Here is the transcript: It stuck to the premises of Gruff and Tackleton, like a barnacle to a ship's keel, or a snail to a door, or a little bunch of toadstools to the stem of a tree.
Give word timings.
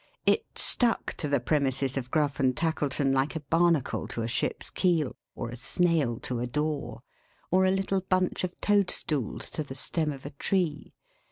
It 0.25 0.57
stuck 0.57 1.13
to 1.17 1.27
the 1.27 1.39
premises 1.39 1.95
of 1.95 2.09
Gruff 2.09 2.39
and 2.39 2.57
Tackleton, 2.57 3.13
like 3.13 3.35
a 3.35 3.39
barnacle 3.39 4.07
to 4.07 4.23
a 4.23 4.27
ship's 4.27 4.71
keel, 4.71 5.15
or 5.35 5.49
a 5.49 5.55
snail 5.55 6.17
to 6.21 6.39
a 6.39 6.47
door, 6.47 7.03
or 7.51 7.65
a 7.65 7.69
little 7.69 8.01
bunch 8.01 8.43
of 8.43 8.59
toadstools 8.61 9.51
to 9.51 9.63
the 9.63 9.75
stem 9.75 10.11
of 10.11 10.25
a 10.25 10.31
tree. 10.31 10.95